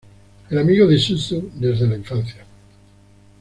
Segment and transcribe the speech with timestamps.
[0.49, 2.43] El amigo de Suzu desde la infancia.